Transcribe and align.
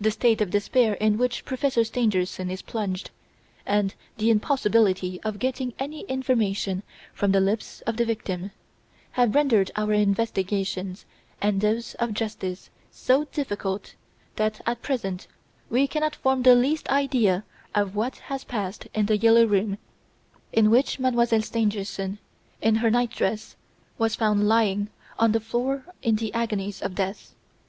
The 0.00 0.12
state 0.12 0.40
of 0.40 0.50
despair 0.52 0.94
in 0.94 1.18
which 1.18 1.44
Professor 1.44 1.82
Stangerson 1.82 2.52
is 2.52 2.62
plunged, 2.62 3.10
and 3.66 3.96
the 4.16 4.30
impossibility 4.30 5.20
of 5.24 5.40
getting 5.40 5.74
any 5.76 6.02
information 6.02 6.84
from 7.12 7.32
the 7.32 7.40
lips 7.40 7.80
of 7.80 7.96
the 7.96 8.04
victim, 8.04 8.52
have 9.10 9.34
rendered 9.34 9.72
our 9.74 9.92
investigations 9.92 11.04
and 11.42 11.60
those 11.60 11.94
of 11.94 12.14
justice 12.14 12.70
so 12.92 13.24
difficult 13.32 13.96
that, 14.36 14.60
at 14.66 14.82
present, 14.82 15.26
we 15.68 15.88
cannot 15.88 16.14
form 16.14 16.44
the 16.44 16.54
least 16.54 16.88
idea 16.88 17.42
of 17.74 17.96
what 17.96 18.18
has 18.30 18.44
passed 18.44 18.86
in 18.94 19.06
"The 19.06 19.16
Yellow 19.16 19.46
Room" 19.46 19.78
in 20.52 20.70
which 20.70 21.00
Mdlle. 21.00 21.42
Stangerson, 21.42 22.18
in 22.62 22.76
her 22.76 22.88
night 22.88 23.10
dress, 23.10 23.56
was 23.98 24.14
found 24.14 24.46
lying 24.46 24.90
on 25.18 25.32
the 25.32 25.40
floor 25.40 25.84
in 26.02 26.14
the 26.14 26.32
agonies 26.34 26.80
of 26.82 26.94
death. 26.94 27.34